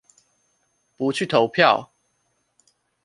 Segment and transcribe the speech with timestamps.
[0.97, 1.91] 不去投票！